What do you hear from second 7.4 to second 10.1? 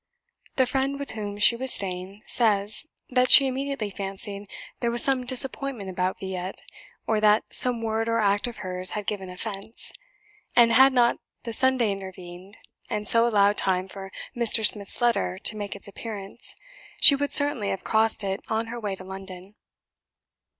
some word or act of hers had given offence;